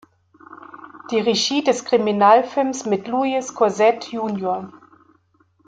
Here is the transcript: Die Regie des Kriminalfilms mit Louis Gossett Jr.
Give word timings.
Die 1.11 1.19
Regie 1.19 1.63
des 1.63 1.85
Kriminalfilms 1.85 2.87
mit 2.87 3.07
Louis 3.07 3.53
Gossett 3.53 4.11
Jr. 4.11 4.71